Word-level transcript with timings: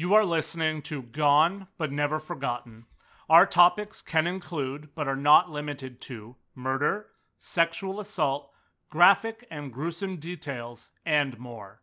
You 0.00 0.14
are 0.14 0.24
listening 0.24 0.82
to 0.82 1.02
Gone 1.02 1.66
but 1.76 1.90
Never 1.90 2.20
Forgotten. 2.20 2.84
Our 3.28 3.44
topics 3.44 4.00
can 4.00 4.28
include, 4.28 4.90
but 4.94 5.08
are 5.08 5.16
not 5.16 5.50
limited 5.50 6.00
to, 6.02 6.36
murder, 6.54 7.06
sexual 7.36 7.98
assault, 7.98 8.52
graphic 8.90 9.44
and 9.50 9.72
gruesome 9.72 10.18
details, 10.18 10.92
and 11.04 11.36
more. 11.36 11.80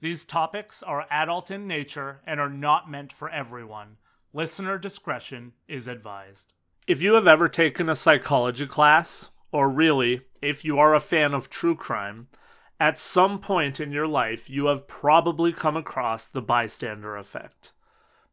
These 0.00 0.24
topics 0.24 0.82
are 0.82 1.06
adult 1.08 1.52
in 1.52 1.68
nature 1.68 2.20
and 2.26 2.40
are 2.40 2.50
not 2.50 2.90
meant 2.90 3.12
for 3.12 3.30
everyone. 3.30 3.98
Listener 4.32 4.76
discretion 4.76 5.52
is 5.68 5.86
advised. 5.86 6.54
If 6.88 7.00
you 7.00 7.14
have 7.14 7.28
ever 7.28 7.46
taken 7.46 7.88
a 7.88 7.94
psychology 7.94 8.66
class, 8.66 9.30
or 9.52 9.68
really, 9.68 10.22
if 10.42 10.64
you 10.64 10.80
are 10.80 10.96
a 10.96 10.98
fan 10.98 11.32
of 11.32 11.48
true 11.48 11.76
crime, 11.76 12.26
at 12.82 12.98
some 12.98 13.38
point 13.38 13.78
in 13.78 13.92
your 13.92 14.08
life 14.08 14.50
you 14.50 14.66
have 14.66 14.88
probably 14.88 15.52
come 15.52 15.76
across 15.76 16.26
the 16.26 16.42
bystander 16.42 17.16
effect. 17.16 17.70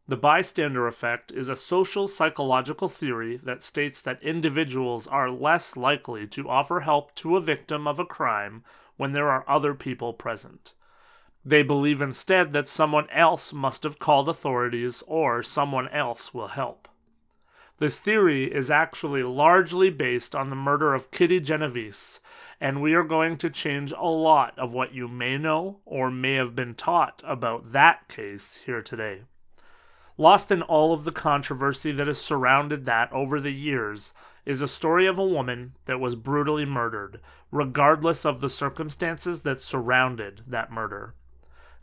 The 0.07 0.17
bystander 0.17 0.87
effect 0.87 1.31
is 1.31 1.49
a 1.49 1.55
social 1.55 2.07
psychological 2.07 2.89
theory 2.89 3.37
that 3.37 3.61
states 3.61 4.01
that 4.01 4.23
individuals 4.23 5.05
are 5.05 5.29
less 5.29 5.77
likely 5.77 6.25
to 6.29 6.49
offer 6.49 6.79
help 6.79 7.13
to 7.17 7.37
a 7.37 7.41
victim 7.41 7.87
of 7.87 7.99
a 7.99 8.05
crime 8.05 8.63
when 8.97 9.11
there 9.11 9.29
are 9.29 9.47
other 9.47 9.75
people 9.75 10.13
present. 10.13 10.73
They 11.45 11.61
believe 11.61 12.01
instead 12.01 12.51
that 12.53 12.67
someone 12.67 13.07
else 13.11 13.53
must 13.53 13.83
have 13.83 13.99
called 13.99 14.27
authorities 14.27 15.03
or 15.05 15.43
someone 15.43 15.89
else 15.89 16.33
will 16.33 16.47
help. 16.47 16.87
This 17.79 17.99
theory 17.99 18.53
is 18.53 18.69
actually 18.69 19.23
largely 19.23 19.89
based 19.89 20.35
on 20.35 20.49
the 20.49 20.55
murder 20.55 20.93
of 20.93 21.11
Kitty 21.11 21.39
Genovese, 21.39 22.19
and 22.61 22.81
we 22.81 22.93
are 22.93 23.03
going 23.03 23.37
to 23.37 23.49
change 23.49 23.93
a 23.93 24.07
lot 24.07 24.57
of 24.59 24.73
what 24.73 24.93
you 24.93 25.07
may 25.07 25.37
know 25.37 25.79
or 25.85 26.11
may 26.11 26.33
have 26.33 26.55
been 26.55 26.75
taught 26.75 27.21
about 27.25 27.71
that 27.71 28.07
case 28.07 28.63
here 28.65 28.81
today. 28.81 29.21
Lost 30.17 30.51
in 30.51 30.61
all 30.63 30.91
of 30.91 31.05
the 31.05 31.13
controversy 31.13 31.93
that 31.93 32.07
has 32.07 32.19
surrounded 32.19 32.83
that 32.83 33.09
over 33.13 33.39
the 33.39 33.53
years 33.53 34.13
is 34.45 34.61
a 34.61 34.67
story 34.67 35.05
of 35.05 35.17
a 35.17 35.25
woman 35.25 35.73
that 35.85 36.01
was 36.01 36.15
brutally 36.15 36.65
murdered, 36.65 37.21
regardless 37.51 38.25
of 38.25 38.41
the 38.41 38.49
circumstances 38.49 39.43
that 39.43 39.61
surrounded 39.61 40.41
that 40.45 40.71
murder. 40.71 41.15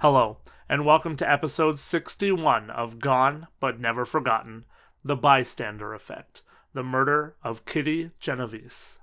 Hello, 0.01 0.37
and 0.69 0.85
welcome 0.85 1.17
to 1.17 1.31
episode 1.31 1.79
61 1.79 2.69
of 2.69 2.99
Gone 2.99 3.47
But 3.61 3.81
Never 3.81 4.05
Forgotten 4.05 4.67
The 5.03 5.17
Bystander 5.17 5.95
Effect 5.95 6.43
The 6.75 6.83
Murder 6.83 7.37
of 7.43 7.65
Kitty 7.65 8.11
Genovese. 8.21 8.99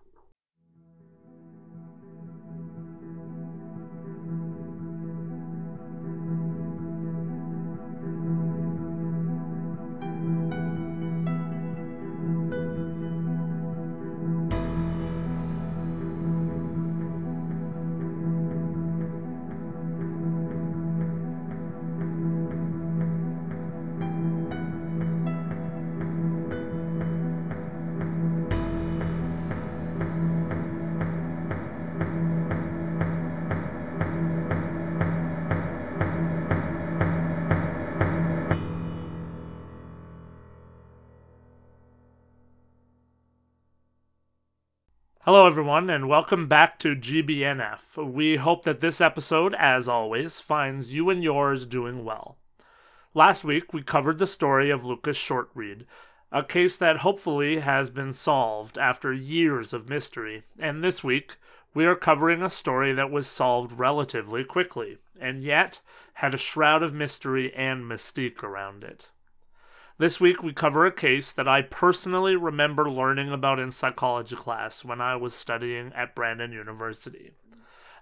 Hello, 45.34 45.48
everyone, 45.48 45.90
and 45.90 46.08
welcome 46.08 46.48
back 46.48 46.78
to 46.78 46.96
GBNF. 46.96 47.98
We 47.98 48.36
hope 48.36 48.66
that 48.66 48.82
this 48.82 49.02
episode, 49.02 49.56
as 49.56 49.90
always, 49.90 50.40
finds 50.40 50.94
you 50.94 51.10
and 51.10 51.24
yours 51.24 51.66
doing 51.66 52.06
well. 52.06 52.38
Last 53.16 53.44
week, 53.44 53.74
we 53.74 53.82
covered 53.82 54.20
the 54.20 54.28
story 54.28 54.70
of 54.70 54.86
Lucas 54.86 55.18
Shortreed, 55.18 55.88
a 56.32 56.44
case 56.44 56.78
that 56.78 56.98
hopefully 56.98 57.62
has 57.62 57.90
been 57.90 58.14
solved 58.14 58.78
after 58.78 59.12
years 59.12 59.74
of 59.74 59.90
mystery, 59.90 60.44
and 60.60 60.84
this 60.84 61.04
week, 61.04 61.38
we 61.74 61.84
are 61.88 61.96
covering 61.96 62.44
a 62.44 62.48
story 62.52 62.94
that 62.94 63.10
was 63.10 63.26
solved 63.26 63.72
relatively 63.72 64.44
quickly, 64.44 65.00
and 65.20 65.44
yet 65.44 65.82
had 66.14 66.36
a 66.36 66.38
shroud 66.38 66.84
of 66.84 66.94
mystery 66.94 67.52
and 67.56 67.86
mystique 67.86 68.44
around 68.44 68.84
it. 68.84 69.10
This 70.00 70.20
week, 70.20 70.42
we 70.42 70.54
cover 70.54 70.88
a 70.88 70.92
case 70.92 71.32
that 71.32 71.48
I 71.48 71.62
personally 71.62 72.36
remember 72.36 72.90
learning 72.90 73.32
about 73.32 73.60
in 73.60 73.70
psychology 73.70 74.36
class 74.36 74.84
when 74.84 75.00
I 75.00 75.16
was 75.16 75.36
studying 75.36 75.94
at 75.94 76.16
Brandon 76.16 76.52
University. 76.52 77.34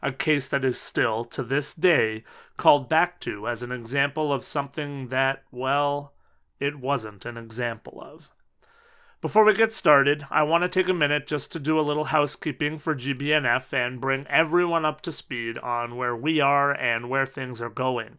A 0.01 0.13
case 0.13 0.47
that 0.47 0.63
is 0.63 0.79
still, 0.79 1.25
to 1.25 1.43
this 1.43 1.73
day, 1.73 2.23
called 2.55 2.87
back 2.87 3.19
to 3.21 3.45
as 3.45 3.61
an 3.61 3.73
example 3.73 4.31
of 4.31 4.45
something 4.45 5.09
that, 5.09 5.43
well, 5.51 6.13
it 6.61 6.79
wasn't 6.79 7.25
an 7.25 7.35
example 7.35 8.01
of. 8.01 8.31
Before 9.19 9.43
we 9.43 9.51
get 9.51 9.73
started, 9.73 10.25
I 10.31 10.43
want 10.43 10.63
to 10.63 10.69
take 10.69 10.87
a 10.87 10.93
minute 10.93 11.27
just 11.27 11.51
to 11.51 11.59
do 11.59 11.77
a 11.77 11.83
little 11.83 12.05
housekeeping 12.05 12.79
for 12.79 12.95
GBNF 12.95 13.73
and 13.73 13.99
bring 13.99 14.25
everyone 14.29 14.85
up 14.85 15.01
to 15.01 15.11
speed 15.11 15.57
on 15.57 15.97
where 15.97 16.15
we 16.15 16.39
are 16.39 16.71
and 16.71 17.09
where 17.09 17.25
things 17.25 17.61
are 17.61 17.69
going 17.69 18.17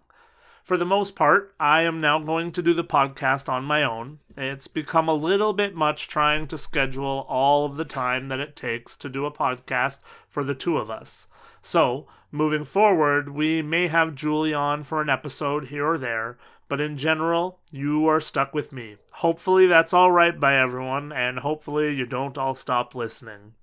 for 0.63 0.77
the 0.77 0.87
most 0.87 1.17
part, 1.17 1.55
I 1.59 1.83
am 1.83 2.01
now 2.01 2.21
going 2.21 2.53
to 2.53 2.63
do 2.63 2.73
the 2.73 2.85
podcast 2.85 3.49
on 3.49 3.65
my 3.65 3.83
own. 3.83 4.21
It's 4.37 4.69
become 4.69 5.09
a 5.09 5.15
little 5.15 5.53
bit 5.53 5.75
much 5.75 6.07
trying 6.07 6.47
to 6.49 6.59
schedule 6.59 7.27
all 7.29 7.65
of 7.65 7.75
the 7.75 7.85
time 7.85 8.29
that 8.29 8.41
it 8.41 8.55
takes 8.55 8.97
to 8.99 9.09
do 9.09 9.27
a 9.27 9.33
podcast 9.33 9.99
for 10.29 10.45
the 10.45 10.55
two 10.55 10.79
of 10.79 10.91
us. 10.91 11.27
So, 11.61 12.07
moving 12.31 12.65
forward, 12.65 13.31
we 13.31 13.61
may 13.61 13.89
have 13.89 14.15
Julie 14.15 14.55
on 14.55 14.85
for 14.85 15.01
an 15.01 15.11
episode 15.11 15.67
here 15.67 15.87
or 15.87 15.99
there, 15.99 16.39
but 16.69 16.81
in 16.81 16.97
general, 16.97 17.59
you 17.71 18.07
are 18.07 18.21
stuck 18.21 18.55
with 18.55 18.73
me. 18.73 18.97
Hopefully, 19.15 19.67
that's 19.67 19.93
all 19.93 20.13
right 20.13 20.39
by 20.39 20.57
everyone, 20.57 21.13
and 21.13 21.41
hopefully, 21.41 21.95
you 21.95 22.07
don't 22.07 22.39
all 22.39 22.55
stop 22.55 22.95
listening. 22.95 23.55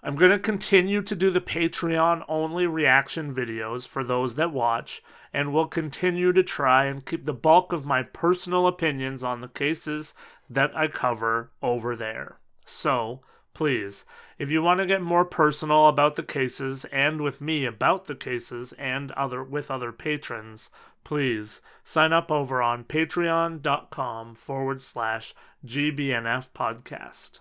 I'm 0.00 0.14
going 0.14 0.30
to 0.30 0.38
continue 0.38 1.02
to 1.02 1.16
do 1.16 1.30
the 1.30 1.40
Patreon 1.40 2.24
only 2.28 2.66
reaction 2.68 3.34
videos 3.34 3.86
for 3.86 4.04
those 4.04 4.36
that 4.36 4.52
watch, 4.52 5.02
and 5.32 5.52
will 5.52 5.66
continue 5.66 6.32
to 6.32 6.42
try 6.44 6.84
and 6.84 7.04
keep 7.04 7.24
the 7.24 7.34
bulk 7.34 7.72
of 7.72 7.84
my 7.84 8.04
personal 8.04 8.68
opinions 8.68 9.24
on 9.24 9.40
the 9.40 9.48
cases 9.48 10.14
that 10.48 10.76
I 10.76 10.86
cover 10.86 11.50
over 11.62 11.96
there. 11.96 12.38
So, 12.64 13.22
please, 13.54 14.04
if 14.38 14.52
you 14.52 14.62
want 14.62 14.78
to 14.78 14.86
get 14.86 15.02
more 15.02 15.24
personal 15.24 15.88
about 15.88 16.14
the 16.14 16.22
cases 16.22 16.84
and 16.86 17.20
with 17.20 17.40
me 17.40 17.64
about 17.64 18.04
the 18.04 18.14
cases 18.14 18.72
and 18.74 19.10
other 19.12 19.42
with 19.42 19.68
other 19.68 19.90
patrons, 19.90 20.70
please 21.02 21.60
sign 21.82 22.12
up 22.12 22.30
over 22.30 22.62
on 22.62 22.84
patreon.com 22.84 24.36
forward 24.36 24.80
slash 24.80 25.34
GBNF 25.66 26.50
podcast. 26.52 27.40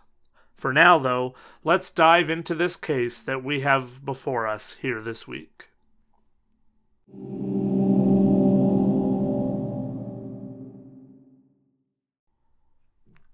For 0.57 0.73
now, 0.73 0.97
though, 0.97 1.35
let's 1.63 1.91
dive 1.91 2.31
into 2.31 2.55
this 2.55 2.75
case 2.75 3.21
that 3.21 3.43
we 3.43 3.61
have 3.61 4.03
before 4.03 4.47
us 4.47 4.73
here 4.81 5.01
this 5.01 5.27
week. 5.27 5.69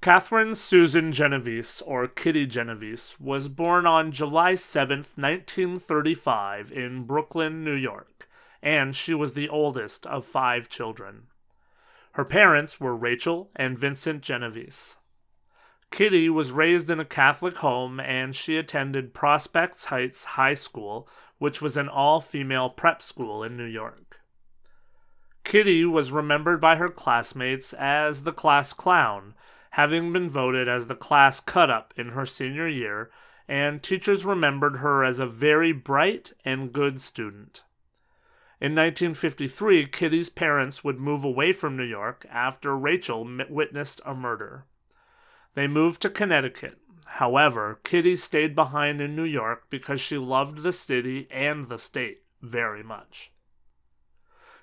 Catherine 0.01 0.53
Susan 0.53 1.13
Genovese, 1.13 1.81
or 1.87 2.09
Kitty 2.09 2.45
Genovese, 2.45 3.15
was 3.21 3.47
born 3.47 3.87
on 3.87 4.11
July 4.11 4.55
7, 4.55 4.97
1935, 5.15 6.73
in 6.73 7.05
Brooklyn, 7.05 7.63
New 7.63 7.73
York, 7.73 8.27
and 8.61 8.93
she 8.93 9.13
was 9.13 9.31
the 9.31 9.47
oldest 9.47 10.05
of 10.07 10.25
five 10.25 10.67
children. 10.67 11.27
Her 12.13 12.25
parents 12.25 12.81
were 12.81 12.93
Rachel 12.93 13.49
and 13.55 13.79
Vincent 13.79 14.21
Genovese. 14.21 14.97
Kitty 15.93 16.27
was 16.27 16.51
raised 16.51 16.89
in 16.89 16.99
a 16.99 17.05
Catholic 17.05 17.57
home 17.57 17.99
and 17.99 18.35
she 18.35 18.57
attended 18.57 19.13
Prospect 19.13 19.85
Heights 19.85 20.23
High 20.23 20.55
School, 20.55 21.07
which 21.37 21.61
was 21.61 21.77
an 21.77 21.87
all 21.87 22.19
female 22.19 22.71
prep 22.71 22.99
school 22.99 23.43
in 23.43 23.55
New 23.55 23.67
York. 23.67 24.19
Kitty 25.43 25.85
was 25.85 26.11
remembered 26.11 26.59
by 26.59 26.77
her 26.77 26.89
classmates 26.89 27.73
as 27.73 28.23
the 28.23 28.31
class 28.31 28.73
clown, 28.73 29.35
having 29.69 30.11
been 30.11 30.27
voted 30.27 30.67
as 30.67 30.87
the 30.87 30.95
class 30.95 31.39
cut 31.39 31.69
up 31.69 31.93
in 31.95 32.09
her 32.09 32.25
senior 32.25 32.67
year, 32.67 33.11
and 33.47 33.83
teachers 33.83 34.25
remembered 34.25 34.77
her 34.77 35.03
as 35.03 35.19
a 35.19 35.27
very 35.27 35.71
bright 35.71 36.33
and 36.43 36.73
good 36.73 36.99
student. 36.99 37.61
In 38.59 38.73
1953, 38.73 39.85
Kitty's 39.85 40.29
parents 40.29 40.83
would 40.83 40.99
move 40.99 41.23
away 41.23 41.51
from 41.51 41.77
New 41.77 41.83
York 41.83 42.25
after 42.31 42.75
Rachel 42.75 43.29
witnessed 43.47 44.01
a 44.03 44.15
murder. 44.15 44.65
They 45.55 45.67
moved 45.67 46.01
to 46.01 46.09
Connecticut. 46.09 46.77
However, 47.05 47.79
Kitty 47.83 48.15
stayed 48.15 48.55
behind 48.55 48.99
in 48.99 49.15
New 49.15 49.23
York 49.23 49.67
because 49.69 50.01
she 50.01 50.17
loved 50.17 50.63
the 50.63 50.73
city 50.73 51.27
and 51.29 51.67
the 51.67 51.77
state 51.77 52.23
very 52.41 52.81
much. 52.83 53.31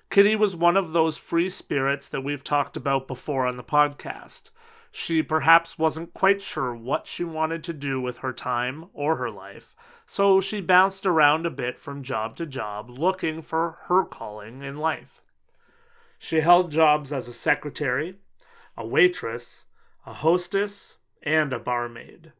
Kitty 0.09 0.35
was 0.35 0.57
one 0.57 0.75
of 0.75 0.91
those 0.91 1.17
free 1.17 1.47
spirits 1.47 2.09
that 2.09 2.21
we've 2.25 2.43
talked 2.43 2.75
about 2.75 3.07
before 3.07 3.47
on 3.47 3.55
the 3.55 3.63
podcast. 3.63 4.51
She 4.91 5.23
perhaps 5.23 5.79
wasn't 5.79 6.13
quite 6.13 6.41
sure 6.41 6.75
what 6.75 7.07
she 7.07 7.23
wanted 7.23 7.63
to 7.63 7.73
do 7.73 8.01
with 8.01 8.17
her 8.17 8.33
time 8.33 8.89
or 8.93 9.15
her 9.15 9.31
life, 9.31 9.73
so 10.05 10.41
she 10.41 10.59
bounced 10.59 11.05
around 11.05 11.45
a 11.45 11.49
bit 11.49 11.79
from 11.79 12.03
job 12.03 12.35
to 12.35 12.45
job 12.45 12.89
looking 12.89 13.41
for 13.41 13.77
her 13.85 14.03
calling 14.03 14.61
in 14.61 14.75
life. 14.75 15.21
She 16.19 16.41
held 16.41 16.71
jobs 16.71 17.13
as 17.13 17.29
a 17.29 17.33
secretary, 17.33 18.15
a 18.75 18.85
waitress, 18.85 19.65
a 20.05 20.13
hostess, 20.13 20.97
and 21.23 21.53
a 21.53 21.59
barmaid. 21.59 22.33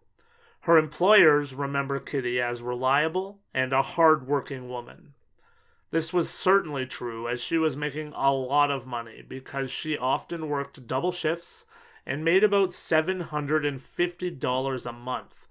Her 0.62 0.78
employers 0.78 1.54
remember 1.54 2.00
Kitty 2.00 2.42
as 2.42 2.62
reliable 2.62 3.40
and 3.54 3.74
a 3.74 3.82
hard 3.82 4.28
working 4.28 4.70
woman. 4.70 5.14
This 5.92 6.14
was 6.14 6.30
certainly 6.30 6.86
true 6.86 7.28
as 7.28 7.42
she 7.42 7.58
was 7.58 7.76
making 7.76 8.14
a 8.16 8.32
lot 8.32 8.72
of 8.72 8.88
money 8.88 9.26
because 9.28 9.70
she 9.72 9.98
often 9.98 10.48
worked 10.48 10.88
double 10.88 11.12
shifts 11.12 11.66
and 12.06 12.24
made 12.24 12.44
about 12.44 12.70
$750 12.70 14.86
a 14.86 14.94
month. 14.94 15.48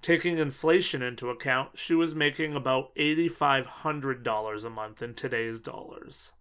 Taking 0.00 0.38
inflation 0.38 1.02
into 1.02 1.28
account, 1.30 1.78
she 1.78 1.94
was 1.94 2.14
making 2.14 2.56
about 2.56 2.94
$8,500 2.96 4.64
a 4.64 4.70
month 4.70 5.02
in 5.02 5.14
today's 5.14 5.60
dollars. 5.60 6.32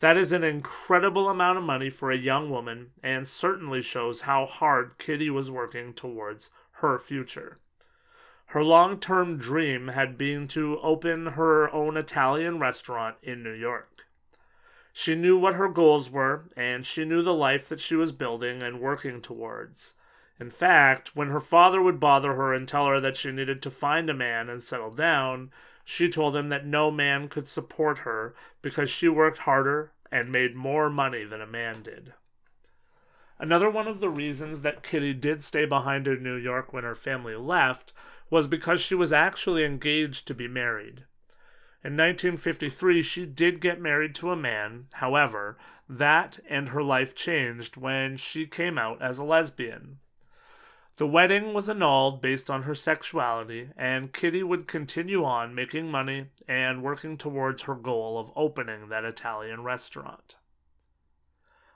That 0.00 0.16
is 0.16 0.32
an 0.32 0.44
incredible 0.44 1.28
amount 1.28 1.58
of 1.58 1.64
money 1.64 1.88
for 1.88 2.10
a 2.10 2.16
young 2.16 2.50
woman 2.50 2.90
and 3.02 3.26
certainly 3.26 3.80
shows 3.80 4.22
how 4.22 4.46
hard 4.46 4.98
Kitty 4.98 5.30
was 5.30 5.50
working 5.50 5.94
towards 5.94 6.50
her 6.78 6.98
future. 6.98 7.58
Her 8.46 8.62
long 8.62 9.00
term 9.00 9.38
dream 9.38 9.88
had 9.88 10.18
been 10.18 10.46
to 10.48 10.78
open 10.80 11.26
her 11.26 11.72
own 11.72 11.96
Italian 11.96 12.58
restaurant 12.58 13.16
in 13.22 13.42
New 13.42 13.52
York. 13.52 14.06
She 14.92 15.16
knew 15.16 15.36
what 15.36 15.54
her 15.54 15.68
goals 15.68 16.08
were, 16.08 16.44
and 16.56 16.86
she 16.86 17.04
knew 17.04 17.20
the 17.20 17.34
life 17.34 17.68
that 17.68 17.80
she 17.80 17.96
was 17.96 18.12
building 18.12 18.62
and 18.62 18.80
working 18.80 19.20
towards. 19.20 19.94
In 20.38 20.50
fact, 20.50 21.16
when 21.16 21.30
her 21.30 21.40
father 21.40 21.82
would 21.82 21.98
bother 21.98 22.34
her 22.34 22.52
and 22.52 22.68
tell 22.68 22.86
her 22.86 23.00
that 23.00 23.16
she 23.16 23.32
needed 23.32 23.60
to 23.62 23.70
find 23.70 24.08
a 24.08 24.14
man 24.14 24.48
and 24.48 24.62
settle 24.62 24.92
down, 24.92 25.50
she 25.84 26.08
told 26.08 26.34
him 26.34 26.48
that 26.48 26.66
no 26.66 26.90
man 26.90 27.28
could 27.28 27.48
support 27.48 27.98
her 27.98 28.34
because 28.62 28.88
she 28.88 29.08
worked 29.08 29.38
harder 29.38 29.92
and 30.10 30.32
made 30.32 30.56
more 30.56 30.88
money 30.88 31.24
than 31.24 31.42
a 31.42 31.46
man 31.46 31.82
did. 31.82 32.14
Another 33.38 33.68
one 33.68 33.88
of 33.88 34.00
the 34.00 34.08
reasons 34.08 34.62
that 34.62 34.82
Kitty 34.82 35.12
did 35.12 35.42
stay 35.42 35.66
behind 35.66 36.08
in 36.08 36.22
New 36.22 36.36
York 36.36 36.72
when 36.72 36.84
her 36.84 36.94
family 36.94 37.34
left 37.34 37.92
was 38.30 38.46
because 38.46 38.80
she 38.80 38.94
was 38.94 39.12
actually 39.12 39.64
engaged 39.64 40.26
to 40.26 40.34
be 40.34 40.48
married. 40.48 41.04
In 41.82 41.98
1953, 41.98 43.02
she 43.02 43.26
did 43.26 43.60
get 43.60 43.80
married 43.80 44.14
to 44.14 44.30
a 44.30 44.36
man. 44.36 44.86
However, 44.94 45.58
that 45.86 46.38
and 46.48 46.70
her 46.70 46.82
life 46.82 47.14
changed 47.14 47.76
when 47.76 48.16
she 48.16 48.46
came 48.46 48.78
out 48.78 49.02
as 49.02 49.18
a 49.18 49.24
lesbian. 49.24 49.98
The 50.96 51.06
wedding 51.08 51.54
was 51.54 51.68
annulled 51.68 52.22
based 52.22 52.48
on 52.48 52.62
her 52.62 52.74
sexuality, 52.74 53.70
and 53.76 54.12
Kitty 54.12 54.44
would 54.44 54.68
continue 54.68 55.24
on 55.24 55.54
making 55.54 55.90
money 55.90 56.26
and 56.46 56.84
working 56.84 57.16
towards 57.16 57.62
her 57.62 57.74
goal 57.74 58.16
of 58.16 58.30
opening 58.36 58.88
that 58.88 59.04
Italian 59.04 59.64
restaurant. 59.64 60.36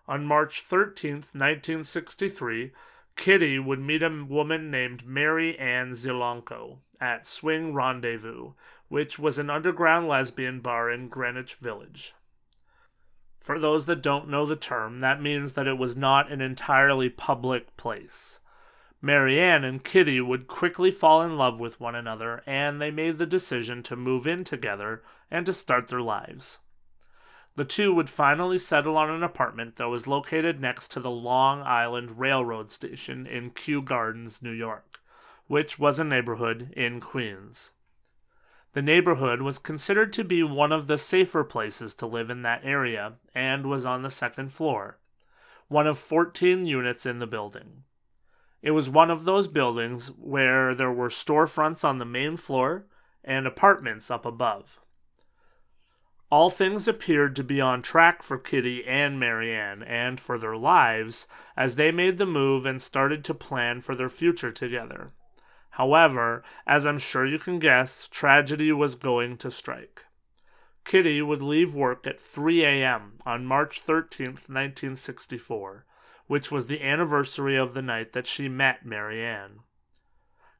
On 0.06 0.24
March 0.24 0.60
13, 0.60 1.14
1963, 1.14 2.70
Kitty 3.16 3.58
would 3.58 3.80
meet 3.80 4.04
a 4.04 4.24
woman 4.28 4.70
named 4.70 5.04
Mary 5.04 5.58
Ann 5.58 5.90
Zielonko 5.90 6.78
at 7.00 7.26
Swing 7.26 7.74
Rendezvous, 7.74 8.52
which 8.86 9.18
was 9.18 9.38
an 9.38 9.50
underground 9.50 10.06
lesbian 10.06 10.60
bar 10.60 10.88
in 10.88 11.08
Greenwich 11.08 11.56
Village. 11.56 12.14
For 13.40 13.58
those 13.58 13.86
that 13.86 14.02
don't 14.02 14.28
know 14.28 14.46
the 14.46 14.54
term, 14.54 15.00
that 15.00 15.20
means 15.20 15.54
that 15.54 15.66
it 15.66 15.76
was 15.76 15.96
not 15.96 16.30
an 16.30 16.40
entirely 16.40 17.08
public 17.08 17.76
place. 17.76 18.38
Mary 19.00 19.40
Ann 19.40 19.62
and 19.62 19.84
Kitty 19.84 20.20
would 20.20 20.48
quickly 20.48 20.90
fall 20.90 21.22
in 21.22 21.36
love 21.36 21.60
with 21.60 21.80
one 21.80 21.94
another, 21.94 22.42
and 22.46 22.80
they 22.80 22.90
made 22.90 23.18
the 23.18 23.26
decision 23.26 23.80
to 23.84 23.94
move 23.94 24.26
in 24.26 24.42
together 24.42 25.04
and 25.30 25.46
to 25.46 25.52
start 25.52 25.86
their 25.86 26.02
lives. 26.02 26.58
The 27.54 27.64
two 27.64 27.94
would 27.94 28.10
finally 28.10 28.58
settle 28.58 28.96
on 28.96 29.08
an 29.08 29.22
apartment 29.22 29.76
that 29.76 29.88
was 29.88 30.08
located 30.08 30.60
next 30.60 30.88
to 30.92 31.00
the 31.00 31.10
Long 31.10 31.60
Island 31.62 32.18
Railroad 32.18 32.70
Station 32.70 33.26
in 33.26 33.50
Kew 33.50 33.82
Gardens, 33.82 34.42
New 34.42 34.52
York, 34.52 35.00
which 35.46 35.78
was 35.78 35.98
a 35.98 36.04
neighborhood 36.04 36.72
in 36.76 37.00
Queens. 37.00 37.72
The 38.72 38.82
neighborhood 38.82 39.42
was 39.42 39.58
considered 39.58 40.12
to 40.14 40.24
be 40.24 40.42
one 40.42 40.72
of 40.72 40.88
the 40.88 40.98
safer 40.98 41.42
places 41.42 41.94
to 41.94 42.06
live 42.06 42.30
in 42.30 42.42
that 42.42 42.64
area 42.64 43.14
and 43.34 43.66
was 43.66 43.86
on 43.86 44.02
the 44.02 44.10
second 44.10 44.52
floor, 44.52 44.98
one 45.68 45.86
of 45.86 45.98
14 45.98 46.66
units 46.66 47.06
in 47.06 47.18
the 47.18 47.26
building. 47.26 47.84
It 48.60 48.72
was 48.72 48.90
one 48.90 49.10
of 49.10 49.24
those 49.24 49.48
buildings 49.48 50.08
where 50.08 50.74
there 50.74 50.92
were 50.92 51.10
storefronts 51.10 51.84
on 51.84 51.98
the 51.98 52.04
main 52.04 52.36
floor 52.36 52.86
and 53.22 53.46
apartments 53.46 54.10
up 54.10 54.26
above. 54.26 54.80
All 56.30 56.50
things 56.50 56.86
appeared 56.86 57.34
to 57.36 57.44
be 57.44 57.60
on 57.60 57.80
track 57.80 58.22
for 58.22 58.36
Kitty 58.36 58.84
and 58.86 59.18
Mary 59.18 59.54
Ann 59.54 59.82
and 59.82 60.20
for 60.20 60.38
their 60.38 60.56
lives 60.56 61.26
as 61.56 61.76
they 61.76 61.90
made 61.90 62.18
the 62.18 62.26
move 62.26 62.66
and 62.66 62.82
started 62.82 63.24
to 63.24 63.34
plan 63.34 63.80
for 63.80 63.94
their 63.94 64.10
future 64.10 64.52
together. 64.52 65.12
However, 65.70 66.42
as 66.66 66.86
I'm 66.86 66.98
sure 66.98 67.24
you 67.24 67.38
can 67.38 67.58
guess, 67.58 68.08
tragedy 68.08 68.72
was 68.72 68.94
going 68.94 69.38
to 69.38 69.50
strike. 69.50 70.04
Kitty 70.84 71.22
would 71.22 71.40
leave 71.40 71.74
work 71.74 72.06
at 72.06 72.20
3 72.20 72.64
a.m. 72.64 73.20
on 73.24 73.46
March 73.46 73.80
13, 73.80 74.26
1964, 74.26 75.86
which 76.28 76.52
was 76.52 76.66
the 76.66 76.82
anniversary 76.82 77.56
of 77.56 77.74
the 77.74 77.82
night 77.82 78.12
that 78.12 78.26
she 78.26 78.48
met 78.48 78.86
Mary 78.86 79.24
Ann. 79.24 79.60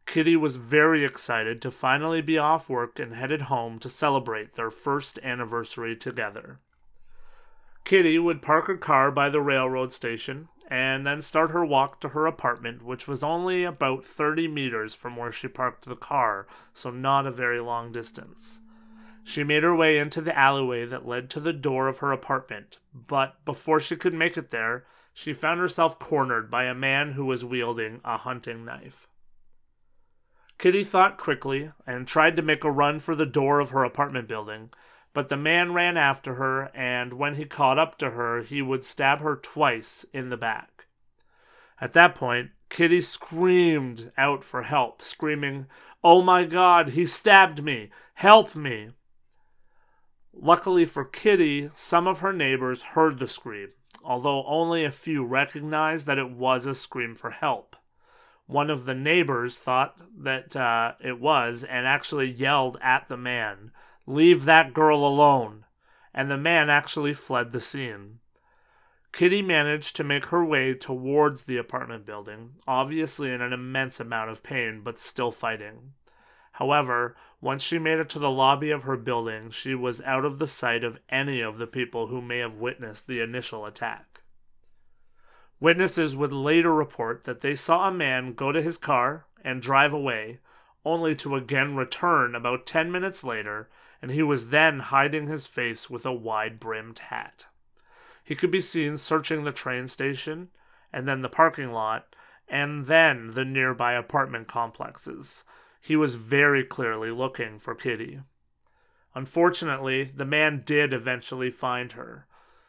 Kitty 0.07 0.35
was 0.37 0.57
very 0.57 1.05
excited 1.05 1.61
to 1.63 1.71
finally 1.71 2.23
be 2.23 2.39
off 2.39 2.71
work 2.71 2.99
and 2.99 3.15
headed 3.15 3.43
home 3.43 3.79
to 3.79 3.91
celebrate 3.91 4.55
their 4.55 4.71
first 4.71 5.19
anniversary 5.23 5.95
together. 5.95 6.59
Kitty 7.85 8.19
would 8.19 8.43
park 8.43 8.67
her 8.67 8.77
car 8.77 9.11
by 9.11 9.29
the 9.29 9.43
railroad 9.43 9.93
station 9.93 10.49
and 10.71 11.07
then 11.07 11.21
start 11.23 11.51
her 11.51 11.65
walk 11.65 12.01
to 12.01 12.11
her 12.11 12.27
apartment, 12.27 12.83
which 12.83 13.07
was 13.07 13.23
only 13.23 13.65
about 13.65 14.05
30 14.05 14.49
meters 14.49 14.95
from 14.95 15.17
where 15.17 15.33
she 15.33 15.49
parked 15.49 15.85
the 15.87 15.97
car, 15.97 16.47
so 16.73 16.91
not 16.91 17.27
a 17.27 17.31
very 17.31 17.61
long 17.61 17.93
distance. 17.93 18.61
She 19.25 19.45
made 19.45 19.63
her 19.63 19.77
way 19.77 19.99
into 19.99 20.21
the 20.23 20.37
alleyway 20.39 20.87
that 20.87 21.07
led 21.07 21.29
to 21.31 21.41
the 21.41 21.53
door 21.53 21.89
of 21.89 21.99
her 21.99 22.13
apartment, 22.13 22.79
but 22.95 23.45
before 23.45 23.81
she 23.81 23.97
could 23.97 24.15
make 24.15 24.39
it 24.39 24.51
there, 24.51 24.85
she 25.19 25.33
found 25.33 25.59
herself 25.59 25.99
cornered 25.99 26.49
by 26.49 26.63
a 26.63 26.75
man 26.75 27.15
who 27.15 27.25
was 27.25 27.45
wielding 27.45 28.01
a 28.05 28.19
hunting 28.19 28.65
knife. 28.65 29.09
Kitty 30.59 30.85
thought 30.85 31.19
quickly 31.19 31.73
and 31.85 32.07
tried 32.07 32.37
to 32.37 32.43
make 32.43 32.63
a 32.63 32.71
run 32.71 33.01
for 33.01 33.17
the 33.17 33.27
door 33.27 33.59
of 33.59 33.71
her 33.71 33.83
apartment 33.83 34.29
building, 34.29 34.71
but 35.13 35.29
the 35.29 35.37
man 35.37 35.75
ran 35.75 35.97
after 35.97 36.35
her, 36.35 36.71
and 36.73 37.15
when 37.15 37.35
he 37.35 37.45
caught 37.45 37.81
up 37.81 37.99
to 37.99 38.11
her, 38.11 38.43
he 38.43 38.63
would 38.63 38.85
stab 38.85 39.21
her 39.21 39.35
twice 39.35 40.07
in 40.13 40.29
the 40.29 40.37
back. 40.37 40.87
At 41.81 41.95
that 41.95 42.15
point, 42.15 42.51
Kitty 42.69 43.01
screamed 43.01 44.13
out 44.17 44.45
for 44.45 44.63
help, 44.63 45.03
screaming, 45.03 45.67
Oh 46.05 46.23
my 46.23 46.45
God, 46.45 46.91
he 46.91 47.05
stabbed 47.05 47.65
me! 47.65 47.91
Help 48.15 48.55
me! 48.55 48.91
Luckily 50.33 50.85
for 50.85 51.05
Kitty, 51.05 51.71
some 51.75 52.07
of 52.07 52.21
her 52.21 52.33
neighbors 52.33 52.95
heard 52.95 53.19
the 53.19 53.27
scream, 53.27 53.71
although 54.09 54.43
only 54.47 54.87
a 54.87 54.91
few 54.91 55.23
recognized 55.23 56.07
that 56.07 56.17
it 56.17 56.31
was 56.31 56.67
a 56.67 56.75
scream 56.75 57.15
for 57.15 57.29
help. 57.29 57.77
One 58.47 58.71
of 58.71 58.87
the 58.87 58.95
neighbors 58.95 59.59
thought 59.59 60.01
that 60.23 60.57
uh, 60.57 60.95
it 60.99 61.21
was 61.21 61.63
and 61.63 61.87
actually 61.87 62.31
yelled 62.31 62.79
at 62.81 63.09
the 63.11 63.19
man, 63.19 63.71
Leave 64.07 64.47
that 64.47 64.73
girl 64.73 65.07
alone! 65.07 65.67
And 66.15 66.31
the 66.31 66.39
man 66.39 66.71
actually 66.71 67.13
fled 67.13 67.53
the 67.53 67.61
scene. 67.61 68.21
Kitty 69.13 69.43
managed 69.43 69.95
to 69.97 70.05
make 70.05 70.27
her 70.29 70.43
way 70.43 70.73
towards 70.73 71.45
the 71.45 71.59
apartment 71.59 72.07
building, 72.07 72.53
obviously 72.67 73.31
in 73.31 73.43
an 73.43 73.53
immense 73.53 74.01
amount 74.01 74.31
of 74.31 74.43
pain, 74.43 74.81
but 74.83 74.99
still 74.99 75.31
fighting. 75.31 75.93
However, 76.59 77.17
once 77.41 77.63
she 77.63 77.79
made 77.79 77.99
it 77.99 78.09
to 78.11 78.19
the 78.19 78.31
lobby 78.31 78.71
of 78.71 78.83
her 78.83 78.97
building, 78.97 79.51
she 79.51 79.75
was 79.75 80.01
out 80.03 80.25
of 80.25 80.39
the 80.39 80.47
sight 80.47 80.85
of 80.85 80.99
any 81.09 81.41
of 81.41 81.59
the 81.59 81.67
people 81.67 82.09
who 82.09 82.21
may 82.21 82.39
have 82.39 82.57
witnessed 82.57 83.07
the 83.07 83.21
initial 83.21 83.65
attack. 83.65 84.23
Witnesses 85.61 86.17
would 86.17 86.33
later 86.33 86.75
report 86.75 87.25
that 87.25 87.41
they 87.41 87.55
saw 87.55 87.89
a 87.89 87.93
man 87.93 88.33
go 88.33 88.53
to 88.53 88.63
his 88.63 88.79
car 88.79 89.27
and 89.43 89.63
drive 89.63 89.93
away, 89.93 90.41
only 90.85 91.15
to 91.17 91.37
again 91.37 91.77
return 91.77 92.35
about 92.35 92.67
10 92.67 92.91
minutes 92.93 93.25
later 93.25 93.69
and 94.01 94.11
he 94.11 94.23
was 94.23 94.51
then 94.51 94.79
hiding 94.79 95.27
his 95.27 95.47
face 95.47 95.91
with 95.91 96.07
a 96.07 96.13
wide 96.13 96.61
brimmed 96.61 96.99
hat. 96.99 97.47
He 98.23 98.35
could 98.35 98.51
be 98.51 98.61
seen 98.61 98.97
searching 98.97 99.43
the 99.43 99.53
train 99.53 99.89
station, 99.89 100.49
and 100.93 101.09
then 101.09 101.23
the 101.23 101.29
parking 101.29 101.73
lot, 101.73 102.15
and 102.49 102.87
then 102.87 103.29
the 103.29 103.45
nearby 103.45 103.95
apartment 103.95 104.49
complexes. 104.49 105.45
He 105.81 105.97
was 105.97 106.17
very 106.17 106.65
clearly 106.65 107.11
looking 107.11 107.59
for 107.59 107.75
Kitty. 107.75 108.21
Unfortunately, 109.15 110.05
the 110.05 110.25
man 110.25 110.63
did 110.65 110.93
eventually 110.93 111.51
find 111.51 111.93
her. 111.93 112.27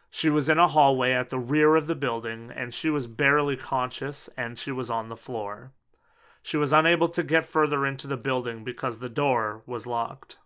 She 0.10 0.30
was 0.30 0.50
in 0.50 0.58
a 0.58 0.68
hallway 0.68 1.12
at 1.12 1.30
the 1.30 1.40
rear 1.40 1.76
of 1.76 1.88
the 1.88 1.96
building, 1.96 2.52
and 2.56 2.74
she 2.74 2.90
was 2.90 3.08
barely 3.08 3.56
conscious 3.56 4.28
and 4.36 4.58
she 4.58 4.72
was 4.72 4.90
on 4.90 5.10
the 5.10 5.16
floor. 5.16 5.72
She 6.42 6.58
was 6.58 6.74
unable 6.74 7.10
to 7.10 7.24
get 7.24 7.46
further 7.46 7.86
into 7.86 8.08
the 8.08 8.18
building 8.18 8.64
because 8.64 9.00
the 9.00 9.10
door 9.10 9.62
was 9.66 9.86
locked. 9.86 10.38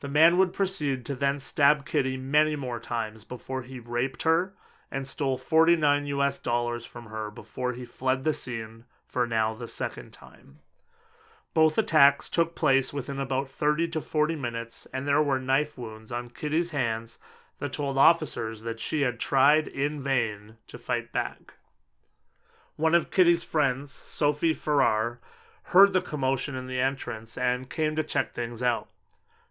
The 0.00 0.08
man 0.08 0.36
would 0.38 0.52
proceed 0.52 1.04
to 1.06 1.14
then 1.14 1.38
stab 1.38 1.86
Kitty 1.86 2.16
many 2.16 2.56
more 2.56 2.78
times 2.78 3.24
before 3.24 3.62
he 3.62 3.80
raped 3.80 4.22
her 4.22 4.54
and 4.90 5.06
stole 5.06 5.38
49 5.38 6.06
US 6.06 6.38
dollars 6.38 6.84
from 6.84 7.06
her 7.06 7.30
before 7.30 7.72
he 7.72 7.84
fled 7.84 8.24
the 8.24 8.32
scene 8.32 8.84
for 9.06 9.26
now 9.26 9.54
the 9.54 9.66
second 9.66 10.12
time. 10.12 10.60
Both 11.54 11.78
attacks 11.78 12.28
took 12.28 12.56
place 12.56 12.92
within 12.92 13.20
about 13.20 13.48
30 13.48 13.88
to 13.88 14.00
40 14.00 14.34
minutes, 14.34 14.88
and 14.92 15.06
there 15.06 15.22
were 15.22 15.38
knife 15.38 15.78
wounds 15.78 16.10
on 16.10 16.28
Kitty's 16.30 16.72
hands 16.72 17.20
that 17.58 17.72
told 17.72 17.96
officers 17.96 18.62
that 18.62 18.80
she 18.80 19.02
had 19.02 19.20
tried 19.20 19.68
in 19.68 20.00
vain 20.00 20.56
to 20.66 20.78
fight 20.78 21.12
back. 21.12 21.54
One 22.74 22.94
of 22.94 23.12
Kitty's 23.12 23.44
friends, 23.44 23.92
Sophie 23.92 24.52
Farrar, 24.52 25.20
heard 25.68 25.92
the 25.92 26.00
commotion 26.00 26.56
in 26.56 26.66
the 26.66 26.80
entrance 26.80 27.38
and 27.38 27.70
came 27.70 27.94
to 27.94 28.02
check 28.02 28.34
things 28.34 28.60
out. 28.60 28.88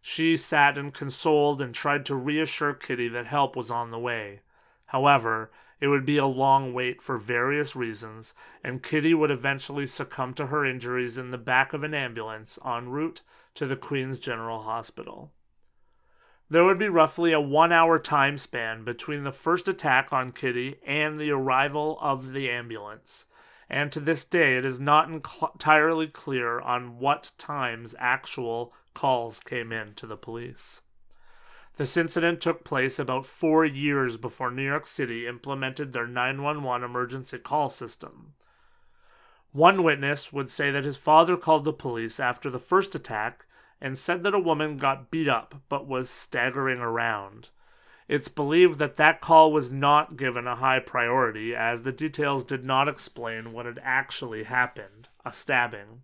She 0.01 0.35
sat 0.35 0.77
and 0.77 0.93
consoled 0.93 1.61
and 1.61 1.73
tried 1.73 2.05
to 2.07 2.15
reassure 2.15 2.73
Kitty 2.73 3.07
that 3.07 3.27
help 3.27 3.55
was 3.55 3.71
on 3.71 3.91
the 3.91 3.99
way. 3.99 4.41
However, 4.87 5.49
it 5.83 5.89
would 5.89 6.05
be 6.05 6.15
a 6.15 6.25
long 6.25 6.73
wait 6.73 7.01
for 7.01 7.17
various 7.17 7.75
reasons, 7.75 8.33
and 8.63 8.81
Kitty 8.81 9.13
would 9.13 9.29
eventually 9.29 9.85
succumb 9.85 10.33
to 10.35 10.45
her 10.45 10.65
injuries 10.65 11.17
in 11.17 11.31
the 11.31 11.37
back 11.37 11.73
of 11.73 11.83
an 11.83 11.93
ambulance 11.93 12.57
en 12.65 12.87
route 12.87 13.21
to 13.55 13.65
the 13.65 13.75
Queen's 13.75 14.17
General 14.17 14.61
Hospital. 14.63 15.33
There 16.49 16.63
would 16.63 16.79
be 16.79 16.87
roughly 16.87 17.33
a 17.33 17.41
one 17.41 17.73
hour 17.73 17.99
time 17.99 18.37
span 18.37 18.85
between 18.85 19.23
the 19.23 19.33
first 19.33 19.67
attack 19.67 20.13
on 20.13 20.31
Kitty 20.31 20.77
and 20.87 21.19
the 21.19 21.31
arrival 21.31 21.97
of 21.99 22.31
the 22.31 22.49
ambulance, 22.49 23.25
and 23.69 23.91
to 23.91 23.99
this 23.99 24.23
day 24.23 24.55
it 24.55 24.63
is 24.63 24.79
not 24.79 25.09
entirely 25.09 26.07
clear 26.07 26.61
on 26.61 26.97
what 26.97 27.33
times 27.37 27.93
actual 27.99 28.73
calls 28.93 29.41
came 29.41 29.73
in 29.73 29.95
to 29.95 30.07
the 30.07 30.15
police. 30.15 30.81
This 31.75 31.97
incident 31.97 32.39
took 32.39 32.63
place 32.63 32.99
about 32.99 33.25
four 33.25 33.65
years 33.65 34.17
before 34.17 34.51
New 34.51 34.65
York 34.65 34.85
City 34.85 35.25
implemented 35.25 35.91
their 35.91 36.05
911 36.05 36.87
emergency 36.87 37.39
call 37.39 37.69
system. 37.69 38.33
One 39.51 39.81
witness 39.81 40.31
would 40.31 40.49
say 40.49 40.69
that 40.69 40.85
his 40.85 40.97
father 40.97 41.35
called 41.35 41.65
the 41.65 41.73
police 41.73 42.19
after 42.19 42.49
the 42.49 42.59
first 42.59 42.93
attack 42.93 43.45
and 43.81 43.97
said 43.97 44.23
that 44.23 44.35
a 44.35 44.39
woman 44.39 44.77
got 44.77 45.09
beat 45.09 45.27
up 45.27 45.61
but 45.67 45.87
was 45.87 46.09
staggering 46.09 46.79
around. 46.79 47.49
It's 48.07 48.27
believed 48.27 48.79
that 48.79 48.97
that 48.97 49.21
call 49.21 49.51
was 49.51 49.71
not 49.71 50.17
given 50.17 50.45
a 50.45 50.57
high 50.57 50.79
priority 50.79 51.55
as 51.55 51.83
the 51.83 51.91
details 51.91 52.43
did 52.43 52.65
not 52.65 52.87
explain 52.87 53.51
what 53.51 53.65
had 53.65 53.79
actually 53.83 54.43
happened 54.43 55.09
a 55.25 55.33
stabbing. 55.33 56.03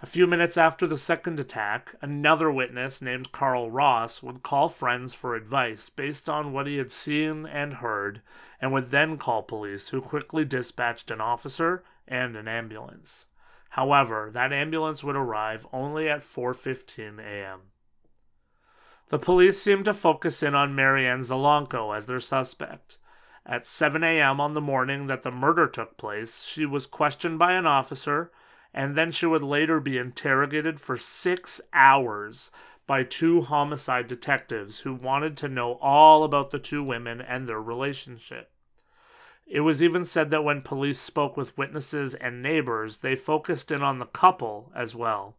A 0.00 0.06
few 0.06 0.28
minutes 0.28 0.56
after 0.56 0.86
the 0.86 0.96
second 0.96 1.40
attack, 1.40 1.96
another 2.00 2.52
witness 2.52 3.02
named 3.02 3.32
Carl 3.32 3.68
Ross 3.68 4.22
would 4.22 4.44
call 4.44 4.68
friends 4.68 5.12
for 5.12 5.34
advice 5.34 5.90
based 5.90 6.30
on 6.30 6.52
what 6.52 6.68
he 6.68 6.76
had 6.76 6.92
seen 6.92 7.46
and 7.46 7.74
heard, 7.74 8.22
and 8.60 8.72
would 8.72 8.92
then 8.92 9.18
call 9.18 9.42
police, 9.42 9.88
who 9.88 10.00
quickly 10.00 10.44
dispatched 10.44 11.10
an 11.10 11.20
officer 11.20 11.82
and 12.06 12.36
an 12.36 12.46
ambulance. 12.46 13.26
However, 13.70 14.30
that 14.32 14.52
ambulance 14.52 15.02
would 15.02 15.16
arrive 15.16 15.66
only 15.72 16.08
at 16.08 16.20
4:15 16.20 17.18
a.m. 17.18 17.72
The 19.08 19.18
police 19.18 19.60
seemed 19.60 19.86
to 19.86 19.92
focus 19.92 20.44
in 20.44 20.54
on 20.54 20.76
Mary 20.76 21.08
Ann 21.08 21.22
Zielonko 21.22 21.96
as 21.96 22.06
their 22.06 22.20
suspect. 22.20 22.98
At 23.44 23.66
7 23.66 24.04
a.m. 24.04 24.40
on 24.40 24.54
the 24.54 24.60
morning 24.60 25.08
that 25.08 25.24
the 25.24 25.32
murder 25.32 25.66
took 25.66 25.96
place, 25.96 26.44
she 26.44 26.64
was 26.64 26.86
questioned 26.86 27.40
by 27.40 27.54
an 27.54 27.66
officer 27.66 28.30
and 28.72 28.96
then 28.96 29.10
she 29.10 29.26
would 29.26 29.42
later 29.42 29.80
be 29.80 29.98
interrogated 29.98 30.80
for 30.80 30.96
six 30.96 31.60
hours 31.72 32.50
by 32.86 33.02
two 33.02 33.42
homicide 33.42 34.06
detectives 34.06 34.80
who 34.80 34.94
wanted 34.94 35.36
to 35.36 35.48
know 35.48 35.74
all 35.74 36.24
about 36.24 36.50
the 36.50 36.58
two 36.58 36.82
women 36.82 37.20
and 37.20 37.48
their 37.48 37.60
relationship. 37.60 38.50
It 39.46 39.60
was 39.60 39.82
even 39.82 40.04
said 40.04 40.30
that 40.30 40.44
when 40.44 40.60
police 40.60 41.00
spoke 41.00 41.36
with 41.36 41.56
witnesses 41.56 42.14
and 42.14 42.42
neighbors, 42.42 42.98
they 42.98 43.14
focused 43.16 43.70
in 43.70 43.82
on 43.82 43.98
the 43.98 44.06
couple 44.06 44.70
as 44.74 44.94
well, 44.94 45.36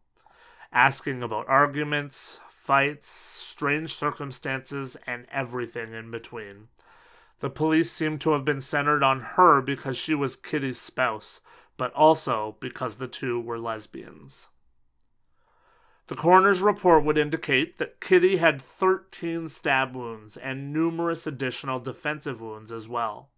asking 0.72 1.22
about 1.22 1.48
arguments, 1.48 2.42
fights, 2.48 3.10
strange 3.10 3.94
circumstances, 3.94 4.98
and 5.06 5.26
everything 5.32 5.94
in 5.94 6.10
between. 6.12 6.70
The 7.40 7.50
police 7.50 7.92
seemed 7.92 8.22
to 8.22 8.32
have 8.32 8.44
been 8.44 8.62
centered 8.62 9.04
on 9.04 9.22
her 9.22 9.62
because 9.62 9.98
she 9.98 10.14
was 10.14 10.36
Kitty's 10.36 10.80
spouse, 10.80 11.42
but 11.80 11.94
also 11.94 12.58
because 12.60 12.98
the 12.98 13.08
two 13.08 13.40
were 13.40 13.58
lesbians. 13.58 14.50
The 16.08 16.16
coroner's 16.16 16.62
report 16.62 17.06
would 17.06 17.18
indicate 17.18 17.78
that 17.78 18.02
Kitty 18.02 18.38
had 18.38 18.62
13 18.62 19.48
stab 19.48 19.96
wounds 19.96 20.36
and 20.36 20.74
numerous 20.74 21.26
additional 21.26 21.80
defensive 21.80 22.42
wounds 22.42 22.74
as 22.74 22.90
well. 22.90 23.30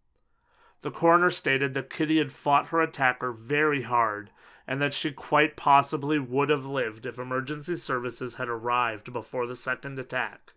The 0.81 0.89
coroner 0.89 1.29
stated 1.29 1.75
that 1.75 1.91
Kitty 1.91 2.17
had 2.17 2.31
fought 2.31 2.69
her 2.69 2.81
attacker 2.81 3.31
very 3.31 3.83
hard 3.83 4.31
and 4.65 4.81
that 4.81 4.93
she 4.93 5.11
quite 5.11 5.55
possibly 5.55 6.17
would 6.17 6.49
have 6.49 6.65
lived 6.65 7.05
if 7.05 7.19
emergency 7.19 7.75
services 7.75 8.35
had 8.35 8.49
arrived 8.49 9.13
before 9.13 9.45
the 9.45 9.55
second 9.55 9.99
attack. 9.99 10.53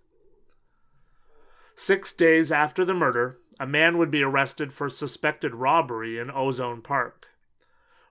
Six 1.75 2.14
days 2.14 2.50
after 2.50 2.83
the 2.85 2.95
murder, 2.95 3.41
a 3.61 3.67
man 3.67 3.99
would 3.99 4.11
be 4.11 4.23
arrested 4.23 4.73
for 4.73 4.88
suspected 4.88 5.55
robbery 5.55 6.19
in 6.19 6.31
Ozone 6.31 6.81
Park. 6.81 7.29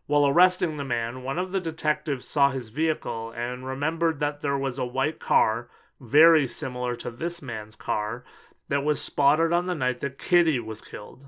While 0.06 0.28
arresting 0.28 0.78
the 0.78 0.84
man, 0.84 1.24
one 1.24 1.40
of 1.40 1.52
the 1.52 1.62
detectives 1.62 2.28
saw 2.28 2.52
his 2.52 2.70
vehicle 2.70 3.32
and 3.32 3.66
remembered 3.66 4.20
that 4.20 4.42
there 4.42 4.58
was 4.58 4.78
a 4.78 4.86
white 4.86 5.20
car, 5.20 5.70
very 6.00 6.46
similar 6.46 6.96
to 6.98 7.10
this 7.10 7.42
man's 7.42 7.76
car, 7.76 8.26
that 8.68 8.84
was 8.84 9.02
spotted 9.02 9.54
on 9.54 9.66
the 9.66 9.76
night 9.76 10.02
that 10.02 10.18
Kitty 10.18 10.60
was 10.60 10.82
killed. 10.82 11.28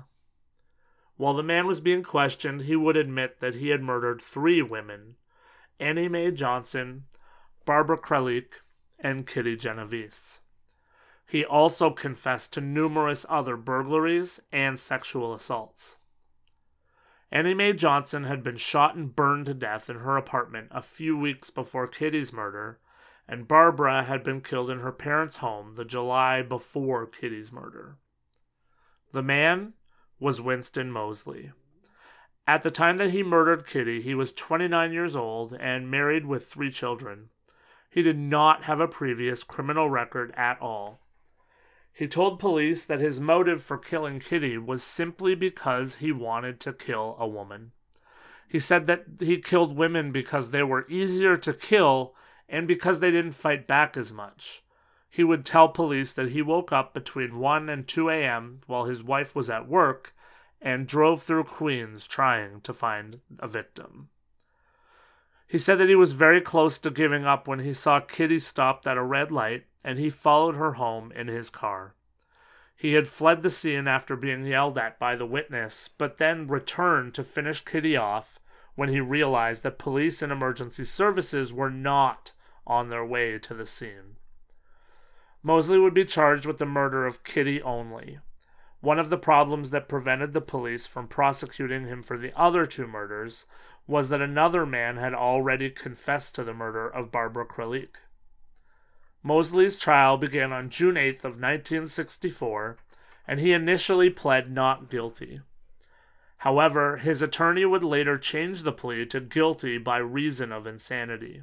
While 1.16 1.34
the 1.34 1.42
man 1.42 1.66
was 1.66 1.80
being 1.80 2.02
questioned, 2.02 2.62
he 2.62 2.76
would 2.76 2.96
admit 2.96 3.40
that 3.40 3.54
he 3.54 3.68
had 3.68 3.82
murdered 3.82 4.20
three 4.20 4.60
women 4.60 5.16
Annie 5.78 6.08
Mae 6.08 6.30
Johnson, 6.30 7.04
Barbara 7.64 7.98
Kralik, 7.98 8.60
and 8.98 9.26
Kitty 9.26 9.56
Genovese. 9.56 10.40
He 11.26 11.44
also 11.44 11.90
confessed 11.90 12.52
to 12.52 12.60
numerous 12.60 13.26
other 13.28 13.56
burglaries 13.56 14.40
and 14.52 14.78
sexual 14.78 15.34
assaults. 15.34 15.98
Annie 17.32 17.54
Mae 17.54 17.72
Johnson 17.72 18.24
had 18.24 18.42
been 18.42 18.56
shot 18.56 18.94
and 18.94 19.14
burned 19.14 19.46
to 19.46 19.54
death 19.54 19.90
in 19.90 19.96
her 19.96 20.16
apartment 20.16 20.68
a 20.70 20.82
few 20.82 21.16
weeks 21.16 21.50
before 21.50 21.88
Kitty's 21.88 22.32
murder, 22.32 22.78
and 23.28 23.48
Barbara 23.48 24.04
had 24.04 24.22
been 24.22 24.40
killed 24.40 24.70
in 24.70 24.80
her 24.80 24.92
parents' 24.92 25.38
home 25.38 25.74
the 25.74 25.84
July 25.84 26.42
before 26.42 27.06
Kitty's 27.06 27.50
murder. 27.50 27.96
The 29.12 29.22
man 29.22 29.74
was 30.20 30.40
Winston 30.40 30.92
Moseley. 30.92 31.52
At 32.46 32.62
the 32.62 32.70
time 32.70 32.98
that 32.98 33.10
he 33.10 33.24
murdered 33.24 33.66
Kitty, 33.66 34.00
he 34.00 34.14
was 34.14 34.32
29 34.32 34.92
years 34.92 35.16
old 35.16 35.52
and 35.52 35.90
married 35.90 36.26
with 36.26 36.46
three 36.46 36.70
children. 36.70 37.30
He 37.90 38.02
did 38.02 38.18
not 38.18 38.64
have 38.64 38.78
a 38.78 38.86
previous 38.86 39.42
criminal 39.42 39.90
record 39.90 40.32
at 40.36 40.60
all. 40.60 41.00
He 41.96 42.06
told 42.06 42.38
police 42.38 42.84
that 42.84 43.00
his 43.00 43.20
motive 43.20 43.62
for 43.62 43.78
killing 43.78 44.20
Kitty 44.20 44.58
was 44.58 44.82
simply 44.82 45.34
because 45.34 45.94
he 45.94 46.12
wanted 46.12 46.60
to 46.60 46.74
kill 46.74 47.16
a 47.18 47.26
woman. 47.26 47.72
He 48.46 48.58
said 48.58 48.86
that 48.86 49.06
he 49.18 49.38
killed 49.38 49.74
women 49.74 50.12
because 50.12 50.50
they 50.50 50.62
were 50.62 50.86
easier 50.90 51.38
to 51.38 51.54
kill 51.54 52.14
and 52.50 52.68
because 52.68 53.00
they 53.00 53.10
didn't 53.10 53.32
fight 53.32 53.66
back 53.66 53.96
as 53.96 54.12
much. 54.12 54.62
He 55.08 55.24
would 55.24 55.46
tell 55.46 55.70
police 55.70 56.12
that 56.12 56.32
he 56.32 56.42
woke 56.42 56.70
up 56.70 56.92
between 56.92 57.38
1 57.38 57.70
and 57.70 57.88
2 57.88 58.10
a.m. 58.10 58.60
while 58.66 58.84
his 58.84 59.02
wife 59.02 59.34
was 59.34 59.48
at 59.48 59.66
work 59.66 60.14
and 60.60 60.86
drove 60.86 61.22
through 61.22 61.44
Queens 61.44 62.06
trying 62.06 62.60
to 62.60 62.74
find 62.74 63.20
a 63.38 63.48
victim. 63.48 64.10
He 65.46 65.56
said 65.56 65.78
that 65.78 65.88
he 65.88 65.94
was 65.94 66.12
very 66.12 66.42
close 66.42 66.76
to 66.76 66.90
giving 66.90 67.24
up 67.24 67.48
when 67.48 67.60
he 67.60 67.72
saw 67.72 68.00
Kitty 68.00 68.40
stopped 68.40 68.86
at 68.86 68.98
a 68.98 69.02
red 69.02 69.32
light 69.32 69.64
and 69.86 70.00
he 70.00 70.10
followed 70.10 70.56
her 70.56 70.72
home 70.72 71.12
in 71.12 71.28
his 71.28 71.48
car. 71.48 71.94
He 72.74 72.94
had 72.94 73.06
fled 73.06 73.42
the 73.42 73.50
scene 73.50 73.86
after 73.86 74.16
being 74.16 74.44
yelled 74.44 74.76
at 74.76 74.98
by 74.98 75.14
the 75.14 75.24
witness, 75.24 75.88
but 75.96 76.18
then 76.18 76.48
returned 76.48 77.14
to 77.14 77.22
finish 77.22 77.64
Kitty 77.64 77.96
off 77.96 78.40
when 78.74 78.88
he 78.88 79.00
realized 79.00 79.62
that 79.62 79.78
police 79.78 80.22
and 80.22 80.32
emergency 80.32 80.84
services 80.84 81.52
were 81.52 81.70
not 81.70 82.32
on 82.66 82.88
their 82.88 83.06
way 83.06 83.38
to 83.38 83.54
the 83.54 83.64
scene. 83.64 84.16
Moseley 85.40 85.78
would 85.78 85.94
be 85.94 86.04
charged 86.04 86.46
with 86.46 86.58
the 86.58 86.66
murder 86.66 87.06
of 87.06 87.22
Kitty 87.22 87.62
only. 87.62 88.18
One 88.80 88.98
of 88.98 89.08
the 89.08 89.16
problems 89.16 89.70
that 89.70 89.88
prevented 89.88 90.32
the 90.32 90.40
police 90.40 90.88
from 90.88 91.06
prosecuting 91.06 91.86
him 91.86 92.02
for 92.02 92.18
the 92.18 92.36
other 92.36 92.66
two 92.66 92.88
murders 92.88 93.46
was 93.86 94.08
that 94.08 94.20
another 94.20 94.66
man 94.66 94.96
had 94.96 95.14
already 95.14 95.70
confessed 95.70 96.34
to 96.34 96.42
the 96.42 96.52
murder 96.52 96.88
of 96.88 97.12
Barbara 97.12 97.46
Kralik. 97.46 98.00
Moseley's 99.26 99.76
trial 99.76 100.16
began 100.16 100.52
on 100.52 100.70
June 100.70 100.94
8th 100.94 101.24
of 101.24 101.40
1964, 101.42 102.76
and 103.26 103.40
he 103.40 103.52
initially 103.52 104.08
pled 104.08 104.52
not 104.52 104.88
guilty. 104.88 105.40
However, 106.38 106.98
his 106.98 107.22
attorney 107.22 107.64
would 107.64 107.82
later 107.82 108.18
change 108.18 108.62
the 108.62 108.70
plea 108.70 109.04
to 109.06 109.18
guilty 109.18 109.78
by 109.78 109.96
reason 109.96 110.52
of 110.52 110.64
insanity. 110.64 111.42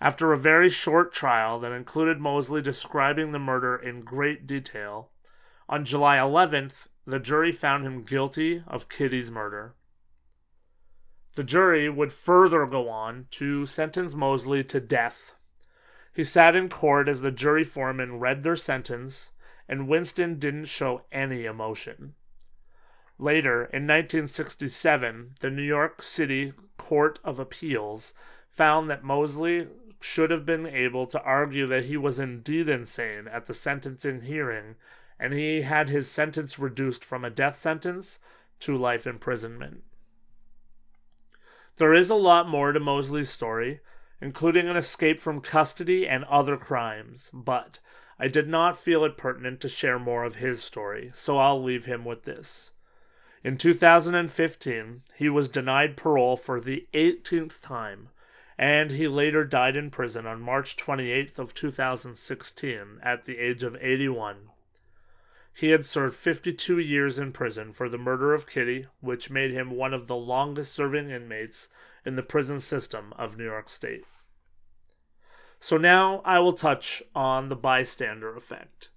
After 0.00 0.32
a 0.32 0.36
very 0.36 0.68
short 0.68 1.12
trial 1.12 1.60
that 1.60 1.70
included 1.70 2.18
Moseley 2.18 2.62
describing 2.62 3.30
the 3.30 3.38
murder 3.38 3.76
in 3.76 4.00
great 4.00 4.44
detail, 4.44 5.12
on 5.68 5.84
July 5.84 6.16
11th, 6.16 6.88
the 7.06 7.20
jury 7.20 7.52
found 7.52 7.86
him 7.86 8.02
guilty 8.02 8.64
of 8.66 8.88
Kitty's 8.88 9.30
murder. 9.30 9.76
The 11.36 11.44
jury 11.44 11.88
would 11.88 12.12
further 12.12 12.66
go 12.66 12.88
on 12.88 13.28
to 13.30 13.66
sentence 13.66 14.16
Moseley 14.16 14.64
to 14.64 14.80
death. 14.80 15.36
He 16.16 16.24
sat 16.24 16.56
in 16.56 16.70
court 16.70 17.10
as 17.10 17.20
the 17.20 17.30
jury 17.30 17.62
foreman 17.62 18.18
read 18.18 18.42
their 18.42 18.56
sentence, 18.56 19.32
and 19.68 19.86
Winston 19.86 20.38
didn't 20.38 20.64
show 20.64 21.02
any 21.12 21.44
emotion. 21.44 22.14
Later, 23.18 23.64
in 23.64 23.82
1967, 23.82 25.34
the 25.40 25.50
New 25.50 25.62
York 25.62 26.00
City 26.00 26.54
Court 26.78 27.18
of 27.22 27.38
Appeals 27.38 28.14
found 28.48 28.88
that 28.88 29.04
Moseley 29.04 29.68
should 30.00 30.30
have 30.30 30.46
been 30.46 30.66
able 30.66 31.06
to 31.06 31.20
argue 31.20 31.66
that 31.66 31.84
he 31.84 31.98
was 31.98 32.18
indeed 32.18 32.70
insane 32.70 33.28
at 33.28 33.44
the 33.44 33.52
sentencing 33.52 34.22
hearing, 34.22 34.76
and 35.20 35.34
he 35.34 35.60
had 35.60 35.90
his 35.90 36.10
sentence 36.10 36.58
reduced 36.58 37.04
from 37.04 37.26
a 37.26 37.30
death 37.30 37.56
sentence 37.56 38.20
to 38.60 38.74
life 38.74 39.06
imprisonment. 39.06 39.84
There 41.76 41.92
is 41.92 42.08
a 42.08 42.14
lot 42.14 42.48
more 42.48 42.72
to 42.72 42.80
Moseley's 42.80 43.28
story, 43.28 43.80
including 44.20 44.68
an 44.68 44.76
escape 44.76 45.20
from 45.20 45.40
custody 45.40 46.08
and 46.08 46.24
other 46.24 46.56
crimes, 46.56 47.30
but 47.32 47.78
I 48.18 48.28
did 48.28 48.48
not 48.48 48.78
feel 48.78 49.04
it 49.04 49.16
pertinent 49.16 49.60
to 49.60 49.68
share 49.68 49.98
more 49.98 50.24
of 50.24 50.36
his 50.36 50.62
story, 50.62 51.10
so 51.14 51.38
I'll 51.38 51.62
leave 51.62 51.84
him 51.84 52.04
with 52.04 52.24
this. 52.24 52.72
In 53.44 53.58
2015, 53.58 55.02
he 55.14 55.28
was 55.28 55.48
denied 55.48 55.96
parole 55.96 56.36
for 56.36 56.60
the 56.60 56.88
18th 56.94 57.60
time, 57.60 58.08
and 58.58 58.90
he 58.90 59.06
later 59.06 59.44
died 59.44 59.76
in 59.76 59.90
prison 59.90 60.26
on 60.26 60.40
March 60.40 60.76
28th 60.76 61.38
of 61.38 61.52
2016 61.52 62.98
at 63.02 63.26
the 63.26 63.38
age 63.38 63.62
of 63.62 63.76
81. 63.76 64.48
He 65.52 65.70
had 65.70 65.84
served 65.84 66.14
52 66.14 66.78
years 66.78 67.18
in 67.18 67.32
prison 67.32 67.72
for 67.72 67.88
the 67.88 67.98
murder 67.98 68.34
of 68.34 68.46
Kitty, 68.46 68.86
which 69.00 69.30
made 69.30 69.52
him 69.52 69.70
one 69.70 69.94
of 69.94 70.06
the 70.06 70.16
longest 70.16 70.72
serving 70.72 71.10
inmates 71.10 71.68
in 72.06 72.16
the 72.16 72.22
prison 72.22 72.60
system 72.60 73.12
of 73.18 73.36
New 73.36 73.44
York 73.44 73.68
State. 73.68 74.06
So 75.58 75.76
now 75.76 76.22
I 76.24 76.38
will 76.38 76.52
touch 76.52 77.02
on 77.14 77.48
the 77.48 77.56
bystander 77.56 78.34
effect. 78.36 78.90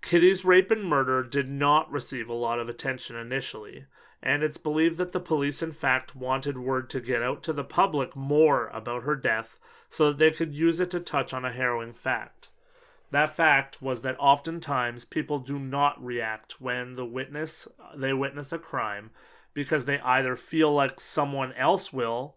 Kitty's 0.00 0.44
rape 0.44 0.70
and 0.70 0.84
murder 0.84 1.22
did 1.22 1.48
not 1.48 1.90
receive 1.90 2.28
a 2.28 2.34
lot 2.34 2.58
of 2.58 2.68
attention 2.68 3.14
initially, 3.14 3.84
and 4.22 4.42
it's 4.42 4.58
believed 4.58 4.98
that 4.98 5.12
the 5.12 5.20
police, 5.20 5.62
in 5.62 5.72
fact, 5.72 6.16
wanted 6.16 6.58
word 6.58 6.88
to 6.90 7.00
get 7.00 7.22
out 7.22 7.42
to 7.44 7.52
the 7.52 7.64
public 7.64 8.16
more 8.16 8.68
about 8.68 9.02
her 9.02 9.14
death 9.14 9.58
so 9.88 10.08
that 10.08 10.18
they 10.18 10.30
could 10.30 10.54
use 10.54 10.80
it 10.80 10.90
to 10.90 11.00
touch 11.00 11.32
on 11.32 11.44
a 11.44 11.52
harrowing 11.52 11.92
fact. 11.92 12.50
That 13.10 13.36
fact 13.36 13.82
was 13.82 14.00
that 14.02 14.16
oftentimes 14.18 15.04
people 15.04 15.38
do 15.38 15.58
not 15.58 16.02
react 16.02 16.60
when 16.60 16.94
the 16.94 17.04
witness 17.04 17.68
they 17.94 18.14
witness 18.14 18.52
a 18.52 18.58
crime 18.58 19.10
because 19.54 19.84
they 19.84 20.00
either 20.00 20.36
feel 20.36 20.72
like 20.72 21.00
someone 21.00 21.52
else 21.54 21.92
will 21.92 22.36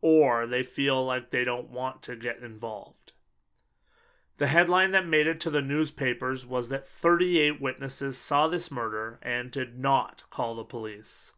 or 0.00 0.46
they 0.46 0.62
feel 0.62 1.04
like 1.04 1.30
they 1.30 1.44
don't 1.44 1.70
want 1.70 2.02
to 2.02 2.16
get 2.16 2.42
involved. 2.42 3.12
The 4.38 4.48
headline 4.48 4.90
that 4.90 5.06
made 5.06 5.26
it 5.26 5.38
to 5.40 5.50
the 5.50 5.62
newspapers 5.62 6.44
was 6.44 6.68
that 6.68 6.88
38 6.88 7.60
witnesses 7.60 8.18
saw 8.18 8.48
this 8.48 8.70
murder 8.70 9.20
and 9.22 9.50
did 9.50 9.78
not 9.78 10.24
call 10.30 10.56
the 10.56 10.64
police. 10.64 11.34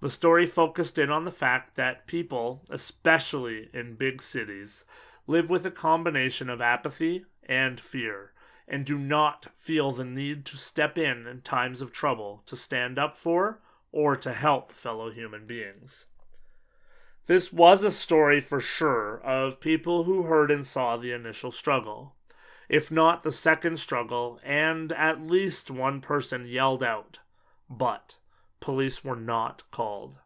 The 0.00 0.08
story 0.08 0.46
focused 0.46 0.98
in 0.98 1.10
on 1.10 1.26
the 1.26 1.30
fact 1.30 1.76
that 1.76 2.06
people, 2.06 2.62
especially 2.70 3.68
in 3.74 3.96
big 3.96 4.22
cities, 4.22 4.86
live 5.26 5.50
with 5.50 5.66
a 5.66 5.70
combination 5.70 6.48
of 6.48 6.62
apathy 6.62 7.26
and 7.46 7.78
fear, 7.78 8.32
and 8.66 8.86
do 8.86 8.96
not 8.96 9.48
feel 9.56 9.90
the 9.90 10.04
need 10.04 10.46
to 10.46 10.56
step 10.56 10.96
in 10.96 11.26
in 11.26 11.42
times 11.42 11.82
of 11.82 11.92
trouble 11.92 12.42
to 12.46 12.56
stand 12.56 12.98
up 12.98 13.12
for 13.12 13.60
or 13.92 14.16
to 14.16 14.32
help 14.32 14.72
fellow 14.72 15.10
human 15.10 15.46
beings. 15.46 16.06
This 17.26 17.52
was 17.52 17.84
a 17.84 17.90
story 17.90 18.40
for 18.40 18.60
sure 18.60 19.20
of 19.20 19.60
people 19.60 20.04
who 20.04 20.22
heard 20.22 20.50
and 20.50 20.66
saw 20.66 20.96
the 20.96 21.12
initial 21.12 21.50
struggle, 21.50 22.14
if 22.68 22.90
not 22.90 23.22
the 23.22 23.32
second 23.32 23.78
struggle, 23.78 24.40
and 24.42 24.92
at 24.92 25.26
least 25.26 25.70
one 25.70 26.00
person 26.00 26.46
yelled 26.46 26.82
out, 26.82 27.18
but 27.68 28.18
police 28.60 29.04
were 29.04 29.16
not 29.16 29.62
called. 29.70 30.18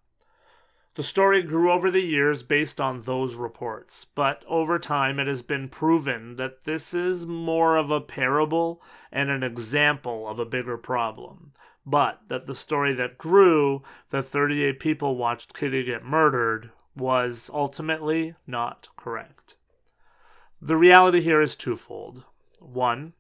The 0.95 1.03
story 1.03 1.43
grew 1.43 1.73
over 1.73 1.91
the 1.91 2.03
years 2.03 2.45
based 2.45 2.81
on 2.81 3.01
those 3.01 3.35
reports, 3.35 4.07
but 4.15 4.45
over 4.47 4.79
time 4.79 5.19
it 5.19 5.27
has 5.27 5.43
been 5.43 5.69
proven 5.69 6.37
that 6.37 6.63
this 6.65 6.95
is 6.95 7.27
more 7.27 7.77
of 7.77 7.91
a 7.91 8.01
parable 8.01 8.81
and 9.11 9.29
an 9.29 9.43
example 9.43 10.29
of 10.29 10.39
a 10.39 10.45
bigger 10.45 10.79
problem. 10.79 11.53
But 11.87 12.21
that 12.29 12.47
the 12.47 12.55
story 12.55 12.95
that 12.95 13.19
grew, 13.19 13.83
that 14.11 14.25
38 14.25 14.81
people 14.81 15.17
watched 15.17 15.55
Kitty 15.55 15.85
get 15.85 16.05
murdered, 16.05 16.71
was 16.97 17.51
ultimately 17.53 18.35
not 18.47 18.89
correct. 18.97 19.57
The 20.61 20.77
reality 20.77 21.21
here 21.21 21.43
is 21.43 21.57
twofold. 21.57 22.25
One, 22.61 23.13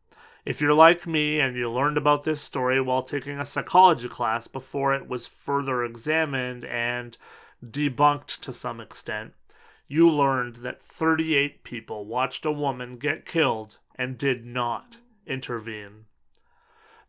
if 0.45 0.61
you're 0.61 0.75
like 0.75 1.07
me 1.07 1.41
and 1.41 1.57
you 1.57 1.71
learned 1.71 1.99
about 1.99 2.25
this 2.25 2.41
story 2.41 2.81
while 2.81 3.03
taking 3.03 3.39
a 3.39 3.45
psychology 3.45 4.09
class 4.09 4.47
before 4.47 4.95
it 4.95 5.09
was 5.09 5.27
further 5.27 5.85
examined 5.85 6.65
and 6.65 7.17
debunked 7.65 8.41
to 8.41 8.53
some 8.53 8.81
extent, 8.81 9.33
you 9.89 10.09
learned 10.11 10.57
that 10.57 10.83
38 10.83 11.65
people 11.65 12.07
watched 12.07 12.47
a 12.47 12.53
woman 12.53 12.97
get 12.97 13.27
killed 13.27 13.79
and 13.97 14.19
did 14.19 14.45
not 14.45 14.99
intervene. 15.27 16.07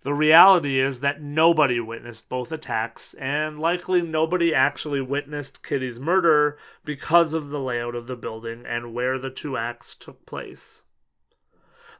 The 0.05 0.13
reality 0.13 0.79
is 0.79 0.99
that 0.99 1.23
nobody 1.23 1.79
witnessed 1.79 2.29
both 2.29 2.51
attacks, 2.51 3.15
and 3.15 3.59
likely 3.59 4.03
nobody 4.03 4.53
actually 4.53 5.01
witnessed 5.01 5.63
Kitty's 5.63 5.99
murder 5.99 6.59
because 6.83 7.33
of 7.33 7.49
the 7.49 7.59
layout 7.59 7.95
of 7.95 8.05
the 8.05 8.15
building 8.15 8.67
and 8.67 8.93
where 8.93 9.17
the 9.17 9.31
two 9.31 9.57
acts 9.57 9.95
took 9.95 10.23
place. 10.27 10.83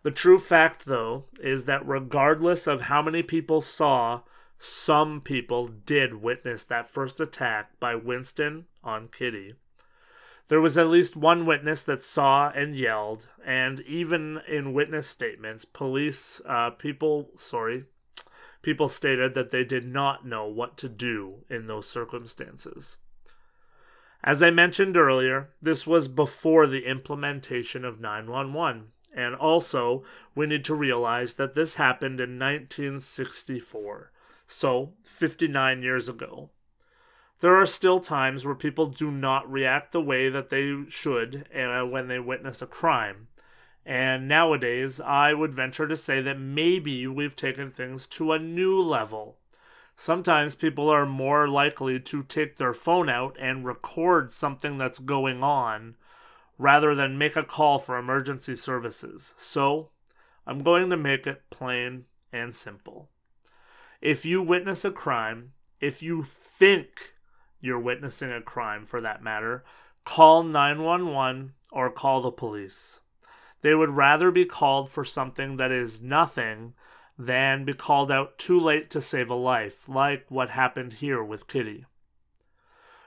The 0.04 0.12
true 0.12 0.38
fact, 0.38 0.86
though, 0.86 1.26
is 1.40 1.66
that 1.66 1.84
regardless 1.88 2.68
of 2.68 2.82
how 2.82 3.02
many 3.02 3.24
people 3.24 3.60
saw, 3.60 4.22
some 4.60 5.20
people 5.20 5.68
did 5.68 6.22
witness 6.22 6.64
that 6.66 6.88
first 6.88 7.20
attack 7.20 7.80
by 7.80 7.96
Winston 7.96 8.68
on 8.84 9.08
Kitty. 9.08 9.56
There 10.48 10.62
was 10.62 10.78
at 10.78 10.90
least 10.90 11.16
one 11.16 11.48
witness 11.48 11.82
that 11.86 12.04
saw 12.04 12.52
and 12.52 12.76
yelled, 12.76 13.30
and 13.44 13.80
even 13.80 14.42
in 14.48 14.74
witness 14.74 15.08
statements, 15.08 15.66
police 15.66 16.40
uh, 16.48 16.70
people, 16.70 17.32
sorry, 17.36 17.86
people 18.66 18.88
stated 18.88 19.36
that 19.36 19.52
they 19.52 19.64
did 19.64 19.86
not 19.86 20.26
know 20.26 20.48
what 20.48 20.76
to 20.76 20.90
do 20.90 21.36
in 21.52 21.68
those 21.68 21.88
circumstances. 21.88 22.98
As 24.24 24.42
I 24.42 24.50
mentioned 24.50 24.98
earlier, 24.98 25.50
this 25.62 25.86
was 25.86 26.08
before 26.08 26.66
the 26.66 26.88
implementation 26.88 27.86
of 27.86 28.00
911, 28.00 28.88
and 29.14 29.36
also 29.36 30.04
we 30.34 30.48
need 30.48 30.64
to 30.64 30.74
realize 30.74 31.36
that 31.36 31.54
this 31.54 31.76
happened 31.76 32.20
in 32.20 32.40
1964, 32.40 34.12
so 34.48 34.94
59 35.04 35.84
years 35.84 36.10
ago. 36.10 36.50
There 37.42 37.56
are 37.56 37.68
still 37.68 38.00
times 38.00 38.46
where 38.46 38.56
people 38.56 38.88
do 38.88 39.12
not 39.12 39.50
react 39.52 39.92
the 39.92 40.02
way 40.02 40.28
that 40.30 40.50
they 40.50 40.86
should 40.90 41.48
uh, 41.56 41.84
when 41.84 42.08
they 42.08 42.18
witness 42.18 42.64
a 42.64 42.66
crime, 42.66 43.28
and 43.86 44.28
nowadays, 44.28 45.00
I 45.00 45.34
would 45.34 45.54
venture 45.54 45.88
to 45.88 45.96
say 45.96 46.20
that 46.22 46.40
maybe 46.40 47.06
we've 47.06 47.36
taken 47.36 47.70
things 47.70 48.08
to 48.08 48.32
a 48.32 48.40
new 48.40 48.82
level. 48.82 49.38
Sometimes 49.96 50.56
people 50.56 50.90
are 50.90 51.06
more 51.06 51.48
likely 51.48 52.00
to 52.00 52.24
take 52.24 52.58
their 52.58 52.74
phone 52.74 53.10
out 53.10 53.38
and 53.40 53.64
record 53.64 54.34
something 54.34 54.78
that's 54.78 55.00
going 55.00 55.44
on 55.44 55.96
rather 56.58 56.96
than 56.96 57.18
make 57.18 57.36
a 57.36 57.44
call 57.44 57.78
for 57.78 57.98
emergency 57.98 58.56
services. 58.56 59.36
So, 59.38 59.90
I'm 60.48 60.64
going 60.64 60.90
to 60.90 60.98
make 60.98 61.28
it 61.28 61.44
plain 61.50 62.06
and 62.34 62.56
simple. 62.56 63.10
If 64.02 64.26
you 64.26 64.42
witness 64.42 64.84
a 64.84 64.92
crime, 64.92 65.54
if 65.80 66.02
you 66.02 66.24
think 66.24 67.14
you're 67.62 67.80
witnessing 67.80 68.32
a 68.32 68.42
crime 68.42 68.86
for 68.86 69.00
that 69.02 69.24
matter, 69.24 69.64
call 70.06 70.44
911 70.44 71.54
or 71.72 71.90
call 71.90 72.22
the 72.22 72.32
police. 72.32 73.02
They 73.66 73.74
would 73.74 73.98
rather 73.98 74.30
be 74.30 74.46
called 74.46 74.92
for 74.92 75.04
something 75.04 75.58
that 75.58 75.72
is 75.72 76.00
nothing 76.00 76.76
than 77.18 77.66
be 77.66 77.74
called 77.74 78.12
out 78.12 78.38
too 78.38 78.60
late 78.60 78.92
to 78.92 79.02
save 79.02 79.32
a 79.32 79.34
life, 79.34 79.90
like 79.90 80.30
what 80.30 80.52
happened 80.52 80.94
here 80.94 81.24
with 81.24 81.48
Kitty. 81.48 81.88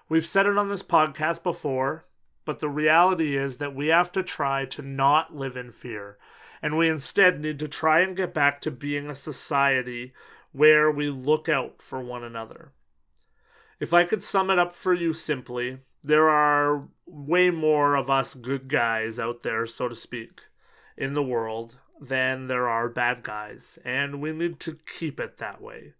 We've 0.09 0.27
said 0.27 0.47
it 0.47 0.59
on 0.59 0.68
this 0.68 0.83
podcast 0.83 1.44
before, 1.44 2.07
but 2.44 2.59
the 2.59 2.68
reality 2.68 3.37
is 3.37 3.59
that 3.59 3.77
we 3.77 3.87
have 3.87 4.11
to 4.11 4.25
try 4.25 4.64
to 4.64 4.83
not 4.83 5.33
live 5.33 5.57
in 5.57 5.71
fear, 5.71 6.18
and 6.61 6.77
we 6.77 6.88
instead 6.88 7.40
need 7.40 7.61
to 7.61 7.68
try 7.68 8.01
and 8.01 8.16
get 8.16 8.35
back 8.35 8.61
to 8.62 8.73
being 8.73 9.09
a 9.09 9.14
society 9.14 10.12
where 10.51 10.90
we 10.90 11.09
look 11.09 11.49
out 11.49 11.81
for 11.81 12.01
one 12.01 12.25
another. 12.25 12.73
If 13.79 13.94
I 13.94 14.03
could 14.03 14.25
sum 14.25 14.51
it 14.51 14.59
up 14.59 14.73
for 14.73 14.92
you 14.92 15.12
simply, 15.12 15.79
there 16.03 16.29
are 16.29 16.88
way 17.07 17.51
more 17.51 17.94
of 17.94 18.11
us 18.11 18.35
good 18.35 18.68
guys 18.68 19.18
out 19.18 19.42
there, 19.42 19.66
so 19.66 19.88
to 19.88 19.97
speak, 19.97 20.42
in 20.99 21.15
the 21.15 21.23
world 21.23 21.77
than 22.01 22.49
there 22.49 22.69
are 22.69 22.89
bad 22.89 23.23
guys, 23.23 23.79
and 23.85 24.21
we 24.21 24.33
need 24.33 24.59
to 24.61 24.79
keep 24.99 25.21
it 25.21 25.39
that 25.39 25.63
way. 25.63 25.95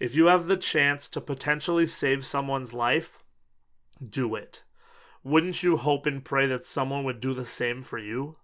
If 0.00 0.16
you 0.16 0.26
have 0.26 0.46
the 0.48 0.56
chance 0.56 1.08
to 1.08 1.20
potentially 1.20 1.86
save 1.86 2.24
someone's 2.24 2.74
life, 2.74 3.22
do 4.06 4.34
it. 4.34 4.64
Wouldn't 5.22 5.62
you 5.62 5.76
hope 5.76 6.06
and 6.06 6.24
pray 6.24 6.46
that 6.48 6.66
someone 6.66 7.04
would 7.04 7.20
do 7.20 7.32
the 7.32 7.44
same 7.44 7.82
for 7.82 7.98
you? 7.98 8.36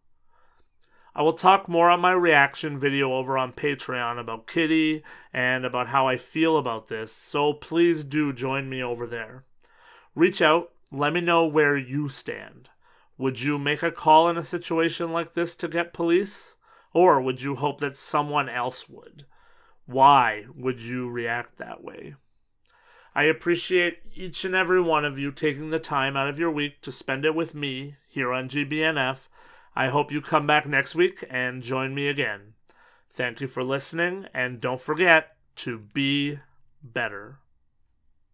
I 1.16 1.22
will 1.22 1.32
talk 1.32 1.68
more 1.68 1.90
on 1.90 1.98
my 1.98 2.12
reaction 2.12 2.78
video 2.78 3.12
over 3.14 3.36
on 3.36 3.52
Patreon 3.52 4.20
about 4.20 4.46
Kitty 4.46 5.02
and 5.32 5.64
about 5.64 5.88
how 5.88 6.06
I 6.06 6.16
feel 6.16 6.56
about 6.56 6.86
this, 6.86 7.10
so 7.10 7.52
please 7.52 8.04
do 8.04 8.32
join 8.32 8.70
me 8.70 8.80
over 8.80 9.04
there. 9.04 9.44
Reach 10.14 10.40
out, 10.40 10.70
let 10.92 11.12
me 11.12 11.20
know 11.20 11.44
where 11.44 11.76
you 11.76 12.08
stand. 12.08 12.70
Would 13.18 13.40
you 13.40 13.58
make 13.58 13.82
a 13.82 13.90
call 13.90 14.28
in 14.28 14.38
a 14.38 14.44
situation 14.44 15.12
like 15.12 15.34
this 15.34 15.56
to 15.56 15.68
get 15.68 15.92
police? 15.92 16.56
Or 16.94 17.20
would 17.20 17.42
you 17.42 17.56
hope 17.56 17.80
that 17.80 17.96
someone 17.96 18.48
else 18.48 18.88
would? 18.88 19.26
Why 19.86 20.46
would 20.54 20.80
you 20.80 21.08
react 21.08 21.58
that 21.58 21.82
way? 21.82 22.14
I 23.14 23.24
appreciate 23.24 23.98
each 24.14 24.44
and 24.44 24.54
every 24.54 24.80
one 24.80 25.04
of 25.04 25.18
you 25.18 25.32
taking 25.32 25.70
the 25.70 25.80
time 25.80 26.16
out 26.16 26.28
of 26.28 26.38
your 26.38 26.50
week 26.50 26.80
to 26.82 26.92
spend 26.92 27.24
it 27.24 27.34
with 27.34 27.54
me 27.54 27.96
here 28.06 28.32
on 28.32 28.48
GBNF. 28.48 29.26
I 29.74 29.88
hope 29.88 30.12
you 30.12 30.20
come 30.20 30.46
back 30.46 30.66
next 30.66 30.94
week 30.94 31.24
and 31.28 31.62
join 31.62 31.94
me 31.94 32.08
again. 32.08 32.54
Thank 33.10 33.40
you 33.40 33.48
for 33.48 33.64
listening, 33.64 34.26
and 34.32 34.60
don't 34.60 34.80
forget 34.80 35.36
to 35.56 35.78
be 35.78 36.38
better. 36.82 37.38